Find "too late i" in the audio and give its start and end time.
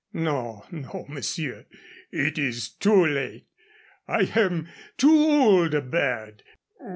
2.69-4.21